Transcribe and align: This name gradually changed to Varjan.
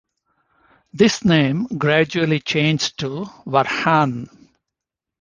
This 0.91 1.23
name 1.23 1.65
gradually 1.77 2.39
changed 2.39 2.97
to 3.01 3.25
Varjan. 3.45 4.27